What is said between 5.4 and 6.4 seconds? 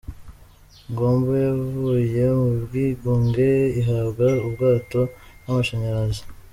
n’amashanyarazi.